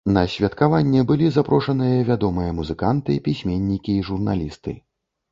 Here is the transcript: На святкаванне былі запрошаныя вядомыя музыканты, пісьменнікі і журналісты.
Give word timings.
На 0.15 0.21
святкаванне 0.33 1.01
былі 1.09 1.25
запрошаныя 1.35 1.99
вядомыя 2.07 2.55
музыканты, 2.59 3.17
пісьменнікі 3.27 3.91
і 3.99 4.07
журналісты. 4.09 4.73